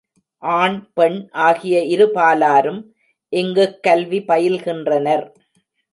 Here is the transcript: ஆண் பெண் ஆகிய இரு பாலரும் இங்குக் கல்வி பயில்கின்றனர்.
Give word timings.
ஆண் 0.43 0.77
பெண் 0.93 1.17
ஆகிய 1.41 1.83
இரு 1.85 2.07
பாலரும் 2.13 2.81
இங்குக் 3.33 3.77
கல்வி 3.83 4.19
பயில்கின்றனர். 4.27 5.25